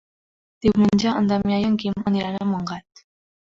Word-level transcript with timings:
Diumenge 0.65 1.13
en 1.19 1.29
Damià 1.33 1.61
i 1.65 1.69
en 1.69 1.77
Quim 1.85 2.09
aniran 2.13 2.41
a 2.43 2.51
Montgat. 2.55 3.07